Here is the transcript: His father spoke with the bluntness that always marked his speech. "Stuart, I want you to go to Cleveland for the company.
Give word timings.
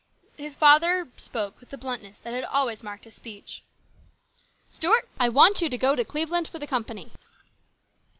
His 0.35 0.55
father 0.55 1.09
spoke 1.15 1.59
with 1.59 1.69
the 1.69 1.77
bluntness 1.77 2.17
that 2.21 2.43
always 2.45 2.81
marked 2.81 3.03
his 3.03 3.13
speech. 3.13 3.61
"Stuart, 4.71 5.07
I 5.19 5.29
want 5.29 5.61
you 5.61 5.69
to 5.69 5.77
go 5.77 5.93
to 5.95 6.03
Cleveland 6.03 6.47
for 6.47 6.57
the 6.57 6.65
company. 6.65 7.11